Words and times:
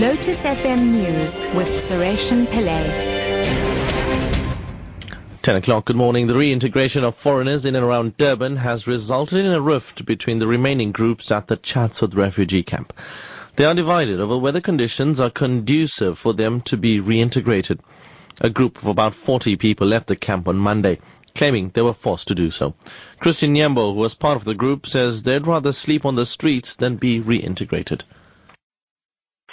Lotus 0.00 0.38
FM 0.38 0.92
News 0.92 1.34
with 1.54 1.68
Sureshan 1.68 2.46
Pillay. 2.46 2.86
10 5.42 5.56
o'clock, 5.56 5.84
good 5.84 5.96
morning. 5.96 6.26
The 6.26 6.34
reintegration 6.34 7.04
of 7.04 7.16
foreigners 7.16 7.66
in 7.66 7.76
and 7.76 7.84
around 7.84 8.16
Durban 8.16 8.56
has 8.56 8.86
resulted 8.86 9.44
in 9.44 9.52
a 9.52 9.60
rift 9.60 10.06
between 10.06 10.38
the 10.38 10.46
remaining 10.46 10.92
groups 10.92 11.30
at 11.30 11.48
the 11.48 11.58
Chatsworth 11.58 12.14
refugee 12.14 12.62
camp. 12.62 12.94
They 13.56 13.66
are 13.66 13.74
divided 13.74 14.20
over 14.20 14.38
whether 14.38 14.62
conditions 14.62 15.20
are 15.20 15.28
conducive 15.28 16.18
for 16.18 16.32
them 16.32 16.62
to 16.62 16.78
be 16.78 16.98
reintegrated. 16.98 17.80
A 18.40 18.48
group 18.48 18.78
of 18.78 18.86
about 18.86 19.14
40 19.14 19.56
people 19.56 19.86
left 19.86 20.06
the 20.06 20.16
camp 20.16 20.48
on 20.48 20.56
Monday, 20.56 20.98
claiming 21.34 21.68
they 21.68 21.82
were 21.82 21.92
forced 21.92 22.28
to 22.28 22.34
do 22.34 22.50
so. 22.50 22.72
Christian 23.18 23.52
Nyembo, 23.52 23.92
who 23.92 24.00
was 24.00 24.14
part 24.14 24.36
of 24.36 24.44
the 24.44 24.54
group, 24.54 24.86
says 24.86 25.24
they'd 25.24 25.46
rather 25.46 25.72
sleep 25.72 26.06
on 26.06 26.14
the 26.14 26.24
streets 26.24 26.76
than 26.76 26.96
be 26.96 27.20
reintegrated 27.20 28.00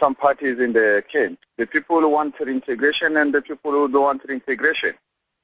some 0.00 0.14
parties 0.14 0.58
in 0.58 0.72
the 0.72 1.02
camp. 1.12 1.38
The 1.58 1.66
people 1.66 2.00
who 2.00 2.08
wanted 2.08 2.48
integration 2.48 3.16
and 3.16 3.34
the 3.34 3.42
people 3.42 3.72
who 3.72 3.88
don't 3.88 4.02
want 4.02 4.24
integration. 4.24 4.94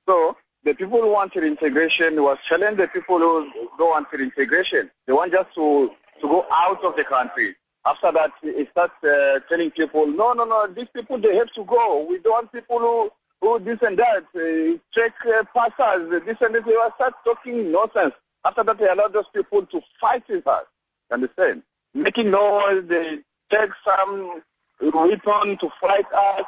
So 0.09 0.37
the 0.65 0.75
people 0.75 1.01
who 1.01 1.11
wanted 1.11 1.45
integration 1.45 2.23
was 2.23 2.39
challenging 2.45 2.77
the 2.77 2.89
people 2.89 3.19
who 3.19 3.51
don't 3.79 3.91
want 3.91 4.07
integration. 4.13 4.91
They 5.07 5.13
want 5.13 5.33
just 5.33 5.55
to, 5.55 5.91
to 6.21 6.29
go 6.29 6.47
out 6.51 6.85
of 6.85 6.97
the 6.97 7.05
country. 7.05 7.57
After 7.85 8.13
that, 8.13 8.31
it 8.43 8.69
starts 8.71 9.03
uh, 9.03 9.41
telling 9.49 9.73
people, 9.73 10.07
no, 10.07 10.33
no, 10.35 10.45
no, 10.45 10.69
these 10.69 10.87
people, 10.95 11.19
they 11.19 11.35
have 11.35 11.53
to 11.55 11.65
go. 11.65 12.07
We 12.09 12.19
don't 12.19 12.33
want 12.33 12.53
people 12.53 12.79
who, 12.79 13.13
who 13.41 13.59
this 13.59 13.83
and 13.83 13.99
that, 13.99 14.25
uh, 14.37 14.79
check 14.95 15.15
uh, 15.27 15.43
passes, 15.55 16.09
this 16.25 16.37
and 16.41 16.55
this. 16.55 16.65
They 16.65 16.77
start 16.95 17.15
talking 17.25 17.73
nonsense. 17.73 18.15
After 18.45 18.63
that, 18.63 18.79
they 18.79 18.89
allow 18.89 19.09
those 19.09 19.29
people 19.35 19.67
to 19.67 19.81
fight 20.01 20.23
with 20.29 20.47
us. 20.47 20.65
Understand? 21.11 21.63
Making 21.93 22.31
noise, 22.31 22.85
they 22.87 23.19
take 23.53 23.71
some 23.87 24.43
weapon 24.81 25.59
to 25.59 25.69
fight 25.81 26.07
us. 26.13 26.45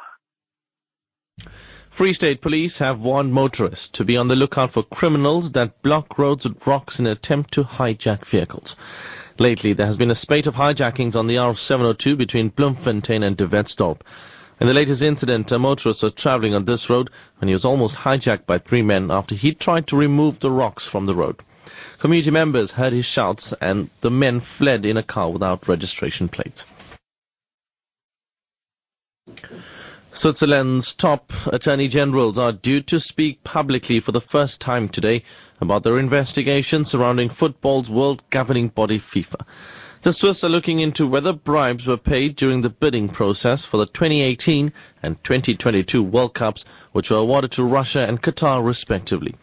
Free 1.89 2.13
State 2.13 2.41
Police 2.41 2.79
have 2.79 3.01
warned 3.01 3.33
motorists 3.33 3.87
to 3.99 4.03
be 4.03 4.17
on 4.17 4.27
the 4.27 4.35
lookout 4.35 4.71
for 4.71 4.83
criminals 4.83 5.53
that 5.53 5.81
block 5.81 6.17
roads 6.17 6.45
with 6.45 6.67
rocks 6.67 6.99
in 6.99 7.05
an 7.05 7.13
attempt 7.13 7.53
to 7.53 7.63
hijack 7.63 8.25
vehicles. 8.25 8.75
Lately, 9.37 9.73
there 9.73 9.85
has 9.85 9.95
been 9.95 10.11
a 10.11 10.15
spate 10.15 10.47
of 10.47 10.55
hijackings 10.55 11.15
on 11.15 11.27
the 11.27 11.35
R702 11.35 12.17
between 12.17 12.49
Bloemfontein 12.49 13.23
and 13.23 13.37
De 13.37 13.47
Wetsdorp. 13.47 14.01
In 14.59 14.67
the 14.67 14.73
latest 14.73 15.01
incident, 15.01 15.51
uh, 15.51 15.55
a 15.55 15.59
motorist 15.59 16.03
was 16.03 16.13
traveling 16.13 16.55
on 16.55 16.65
this 16.65 16.89
road 16.89 17.09
when 17.37 17.47
he 17.47 17.53
was 17.53 17.65
almost 17.65 17.95
hijacked 17.95 18.45
by 18.45 18.57
three 18.57 18.81
men 18.81 19.11
after 19.11 19.35
he 19.35 19.53
tried 19.53 19.87
to 19.87 19.97
remove 19.97 20.39
the 20.39 20.51
rocks 20.51 20.85
from 20.85 21.05
the 21.05 21.15
road. 21.15 21.37
Community 21.99 22.31
members 22.31 22.71
heard 22.71 22.93
his 22.93 23.05
shouts 23.05 23.53
and 23.53 23.89
the 24.01 24.11
men 24.11 24.39
fled 24.39 24.85
in 24.85 24.97
a 24.97 25.03
car 25.03 25.29
without 25.29 25.67
registration 25.67 26.29
plates. 26.29 26.65
Switzerland's 30.15 30.93
top 30.93 31.33
attorney 31.47 31.89
generals 31.89 32.37
are 32.37 32.53
due 32.53 32.79
to 32.79 33.01
speak 33.01 33.43
publicly 33.43 33.99
for 33.99 34.13
the 34.13 34.21
first 34.21 34.61
time 34.61 34.87
today 34.87 35.23
about 35.59 35.83
their 35.83 35.99
investigation 35.99 36.85
surrounding 36.85 37.27
football's 37.27 37.89
world 37.89 38.23
governing 38.29 38.69
body 38.69 38.97
FIFA. 38.97 39.45
The 40.03 40.13
Swiss 40.13 40.45
are 40.45 40.49
looking 40.49 40.79
into 40.79 41.05
whether 41.05 41.33
bribes 41.33 41.85
were 41.85 41.97
paid 41.97 42.37
during 42.37 42.61
the 42.61 42.69
bidding 42.69 43.09
process 43.09 43.65
for 43.65 43.75
the 43.75 43.87
2018 43.87 44.71
and 45.03 45.21
2022 45.21 46.01
World 46.01 46.33
Cups, 46.33 46.63
which 46.93 47.11
were 47.11 47.17
awarded 47.17 47.51
to 47.51 47.65
Russia 47.65 47.99
and 48.07 48.21
Qatar 48.21 48.65
respectively. 48.65 49.35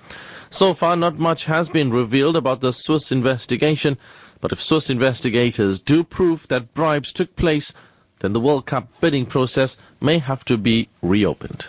So 0.49 0.73
far, 0.73 0.97
not 0.97 1.19
much 1.19 1.45
has 1.45 1.69
been 1.69 1.91
revealed 1.91 2.37
about 2.37 2.63
the 2.63 2.73
Swiss 2.73 3.13
investigation, 3.13 3.99
but 4.41 4.53
if 4.53 4.63
Swiss 4.63 4.89
investigators 4.89 5.81
do 5.81 6.03
prove 6.03 6.49
that 6.49 6.73
bribes 6.73 7.13
took 7.13 7.37
place, 7.37 7.75
then 8.23 8.33
the 8.33 8.41
World 8.41 8.65
Cup 8.65 8.89
bidding 9.01 9.27
process 9.27 9.77
may 10.01 10.19
have 10.19 10.45
to 10.45 10.57
be 10.57 10.89
reopened. 11.03 11.67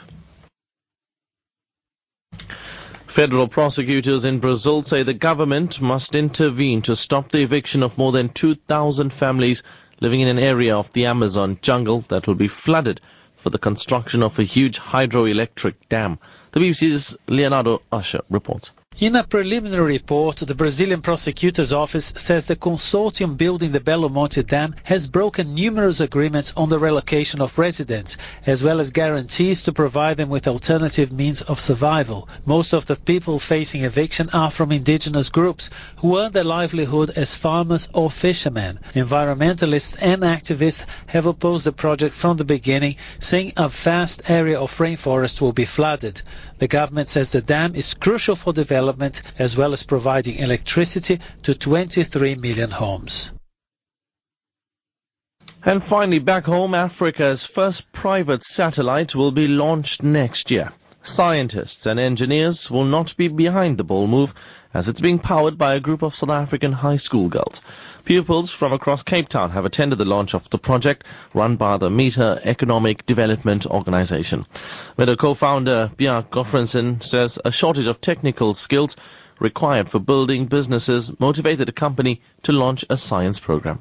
Federal 3.07 3.47
prosecutors 3.47 4.23
in 4.23 4.37
Brazil 4.39 4.83
say 4.83 5.01
the 5.01 5.15
government 5.15 5.81
must 5.81 6.15
intervene 6.15 6.83
to 6.83 6.95
stop 6.95 7.31
the 7.31 7.41
eviction 7.41 7.81
of 7.81 7.97
more 7.97 8.11
than 8.11 8.29
2,000 8.29 9.11
families 9.11 9.63
living 9.99 10.21
in 10.21 10.27
an 10.27 10.37
area 10.37 10.77
of 10.77 10.93
the 10.93 11.07
Amazon 11.07 11.57
jungle 11.61 12.01
that 12.01 12.27
will 12.27 12.35
be 12.35 12.47
flooded 12.47 13.01
for 13.35 13.49
the 13.49 13.57
construction 13.57 14.21
of 14.21 14.37
a 14.37 14.43
huge 14.43 14.79
hydroelectric 14.79 15.73
dam. 15.89 16.19
The 16.51 16.59
BBC's 16.59 17.17
Leonardo 17.27 17.81
Usher 17.91 18.21
reports. 18.29 18.71
In 18.99 19.15
a 19.15 19.23
preliminary 19.23 19.93
report, 19.93 20.37
the 20.37 20.53
Brazilian 20.53 21.01
prosecutor's 21.01 21.73
office 21.73 22.13
says 22.15 22.45
the 22.45 22.55
consortium 22.55 23.35
building 23.35 23.71
the 23.71 23.79
Belo 23.79 24.09
Monte 24.09 24.43
Dam 24.43 24.75
has 24.83 25.07
broken 25.07 25.55
numerous 25.55 25.99
agreements 25.99 26.53
on 26.55 26.69
the 26.69 26.77
relocation 26.77 27.41
of 27.41 27.57
residents, 27.57 28.17
as 28.45 28.63
well 28.63 28.79
as 28.79 28.91
guarantees 28.91 29.63
to 29.63 29.73
provide 29.73 30.17
them 30.17 30.29
with 30.29 30.47
alternative 30.47 31.11
means 31.11 31.41
of 31.41 31.59
survival. 31.59 32.29
Most 32.45 32.71
of 32.71 32.85
the 32.85 32.95
people 32.95 33.39
facing 33.39 33.81
eviction 33.81 34.29
are 34.29 34.51
from 34.51 34.71
indigenous 34.71 35.29
groups 35.29 35.71
who 35.97 36.19
earn 36.19 36.31
their 36.31 36.43
livelihood 36.43 37.09
as 37.15 37.33
farmers 37.33 37.89
or 37.93 38.11
fishermen. 38.11 38.79
Environmentalists 38.93 39.97
and 39.99 40.21
activists 40.21 40.85
have 41.07 41.25
opposed 41.25 41.65
the 41.65 41.71
project 41.71 42.13
from 42.13 42.37
the 42.37 42.45
beginning, 42.45 42.97
saying 43.17 43.53
a 43.57 43.69
vast 43.69 44.29
area 44.29 44.59
of 44.59 44.77
rainforest 44.77 45.41
will 45.41 45.51
be 45.51 45.65
flooded. 45.65 46.21
The 46.59 46.67
government 46.67 47.07
says 47.07 47.31
the 47.31 47.41
dam 47.41 47.73
is 47.75 47.95
crucial 47.95 48.35
for 48.35 48.53
development 48.53 48.82
as 49.39 49.57
well 49.57 49.73
as 49.73 49.83
providing 49.83 50.37
electricity 50.37 51.19
to 51.43 51.53
23 51.55 52.35
million 52.35 52.71
homes. 52.71 53.31
And 55.65 55.81
finally, 55.81 56.19
back 56.19 56.43
home, 56.43 56.75
Africa's 56.75 57.45
first 57.45 57.91
private 57.93 58.43
satellite 58.43 59.15
will 59.15 59.31
be 59.31 59.47
launched 59.47 60.03
next 60.03 60.51
year. 60.51 60.71
Scientists 61.03 61.85
and 61.85 61.99
engineers 61.99 62.69
will 62.69 62.85
not 62.85 63.15
be 63.17 63.27
behind 63.27 63.77
the 63.77 63.83
ball 63.83 64.07
move 64.07 64.33
as 64.73 64.89
it's 64.89 65.01
being 65.01 65.19
powered 65.19 65.57
by 65.57 65.75
a 65.75 65.79
group 65.79 66.01
of 66.01 66.15
South 66.15 66.29
African 66.29 66.71
high 66.71 66.97
school 66.97 67.29
girls. 67.29 67.61
Pupils 68.05 68.51
from 68.51 68.73
across 68.73 69.03
Cape 69.03 69.29
Town 69.29 69.51
have 69.51 69.65
attended 69.65 69.99
the 69.99 70.05
launch 70.05 70.33
of 70.33 70.49
the 70.49 70.57
project 70.57 71.05
run 71.33 71.55
by 71.55 71.77
the 71.77 71.89
Meta 71.89 72.41
Economic 72.43 73.05
Development 73.05 73.65
Organization. 73.65 74.45
Meta 74.97 75.15
co-founder 75.15 75.91
Bjarke 75.95 76.29
Goffrensen 76.29 77.03
says 77.03 77.39
a 77.45 77.51
shortage 77.51 77.87
of 77.87 78.01
technical 78.01 78.53
skills 78.53 78.95
required 79.39 79.89
for 79.89 79.99
building 79.99 80.47
businesses 80.47 81.19
motivated 81.19 81.67
the 81.67 81.71
company 81.71 82.21
to 82.43 82.51
launch 82.51 82.85
a 82.89 82.97
science 82.97 83.39
program. 83.39 83.79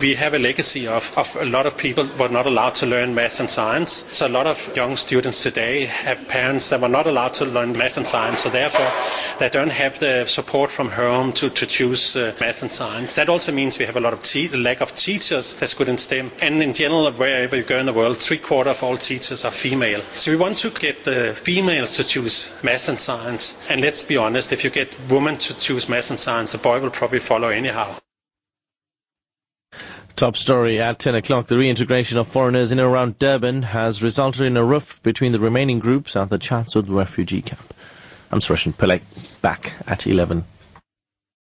We 0.00 0.14
have 0.14 0.32
a 0.32 0.38
legacy 0.38 0.86
of, 0.86 1.12
of 1.18 1.34
a 1.34 1.44
lot 1.44 1.66
of 1.66 1.76
people 1.76 2.06
were 2.20 2.28
not 2.28 2.46
allowed 2.46 2.76
to 2.76 2.86
learn 2.86 3.16
math 3.16 3.40
and 3.40 3.50
science. 3.50 4.06
So 4.12 4.28
a 4.28 4.28
lot 4.28 4.46
of 4.46 4.76
young 4.76 4.94
students 4.94 5.42
today 5.42 5.86
have 5.86 6.28
parents 6.28 6.70
that 6.70 6.80
were 6.80 6.88
not 6.88 7.08
allowed 7.08 7.34
to 7.34 7.46
learn 7.46 7.76
math 7.76 7.96
and 7.96 8.06
science. 8.06 8.38
So 8.38 8.48
therefore, 8.48 8.88
they 9.40 9.48
don't 9.48 9.72
have 9.72 9.98
the 9.98 10.26
support 10.26 10.70
from 10.70 10.90
home 10.90 11.32
to, 11.32 11.50
to 11.50 11.66
choose 11.66 12.14
uh, 12.14 12.32
math 12.38 12.62
and 12.62 12.70
science. 12.70 13.16
That 13.16 13.28
also 13.28 13.50
means 13.50 13.76
we 13.76 13.86
have 13.86 13.96
a 13.96 14.00
lot 14.00 14.12
of 14.12 14.22
te- 14.22 14.50
lack 14.50 14.82
of 14.82 14.94
teachers 14.94 15.54
that's 15.54 15.74
good 15.74 15.88
in 15.88 15.98
STEM. 15.98 16.30
And 16.40 16.62
in 16.62 16.74
general, 16.74 17.10
wherever 17.10 17.56
you 17.56 17.64
go 17.64 17.78
in 17.78 17.86
the 17.86 17.92
world, 17.92 18.18
three 18.18 18.38
quarter 18.38 18.70
of 18.70 18.84
all 18.84 18.96
teachers 18.96 19.44
are 19.44 19.50
female. 19.50 20.02
So 20.16 20.30
we 20.30 20.36
want 20.36 20.58
to 20.58 20.70
get 20.70 21.02
the 21.02 21.34
females 21.34 21.96
to 21.96 22.04
choose 22.04 22.52
math 22.62 22.88
and 22.88 23.00
science. 23.00 23.58
And 23.68 23.80
let's 23.80 24.04
be 24.04 24.16
honest, 24.16 24.52
if 24.52 24.62
you 24.62 24.70
get 24.70 24.96
women 25.10 25.38
to 25.38 25.58
choose 25.58 25.88
math 25.88 26.10
and 26.10 26.20
science, 26.20 26.52
the 26.52 26.58
boy 26.58 26.78
will 26.78 26.90
probably 26.90 27.18
follow 27.18 27.48
anyhow. 27.48 27.96
Top 30.18 30.36
story 30.36 30.80
at 30.80 30.98
10 30.98 31.14
o'clock. 31.14 31.46
The 31.46 31.56
reintegration 31.56 32.18
of 32.18 32.26
foreigners 32.26 32.72
in 32.72 32.80
and 32.80 32.88
around 32.88 33.20
Durban 33.20 33.62
has 33.62 34.02
resulted 34.02 34.46
in 34.46 34.56
a 34.56 34.64
rift 34.64 35.00
between 35.04 35.30
the 35.30 35.38
remaining 35.38 35.78
groups 35.78 36.16
at 36.16 36.28
the 36.28 36.38
Chatsworth 36.38 36.88
refugee 36.88 37.40
camp. 37.40 37.72
I'm 38.32 38.40
Sureshan 38.40 38.72
Pillay, 38.72 39.00
back 39.42 39.74
at 39.86 40.08
11. 40.08 40.44